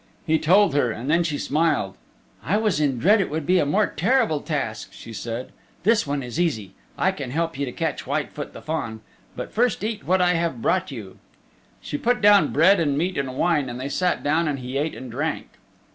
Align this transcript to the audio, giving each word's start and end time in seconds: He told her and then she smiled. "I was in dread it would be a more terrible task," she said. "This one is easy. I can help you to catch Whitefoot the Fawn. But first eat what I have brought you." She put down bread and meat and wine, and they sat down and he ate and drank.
He 0.25 0.39
told 0.39 0.73
her 0.73 0.89
and 0.91 1.11
then 1.11 1.23
she 1.23 1.37
smiled. 1.37 1.95
"I 2.43 2.57
was 2.57 2.79
in 2.79 2.97
dread 2.97 3.21
it 3.21 3.29
would 3.29 3.45
be 3.45 3.59
a 3.59 3.67
more 3.67 3.85
terrible 3.85 4.39
task," 4.41 4.89
she 4.91 5.13
said. 5.13 5.51
"This 5.83 6.07
one 6.07 6.23
is 6.23 6.39
easy. 6.39 6.73
I 6.97 7.11
can 7.11 7.29
help 7.29 7.55
you 7.55 7.67
to 7.67 7.71
catch 7.71 8.07
Whitefoot 8.07 8.51
the 8.53 8.63
Fawn. 8.63 9.01
But 9.35 9.53
first 9.53 9.83
eat 9.83 10.03
what 10.03 10.19
I 10.19 10.33
have 10.33 10.59
brought 10.59 10.89
you." 10.89 11.19
She 11.81 11.99
put 11.99 12.19
down 12.19 12.51
bread 12.51 12.79
and 12.79 12.97
meat 12.97 13.15
and 13.15 13.37
wine, 13.37 13.69
and 13.69 13.79
they 13.79 13.89
sat 13.89 14.23
down 14.23 14.47
and 14.47 14.57
he 14.57 14.75
ate 14.75 14.95
and 14.95 15.11
drank. 15.11 15.49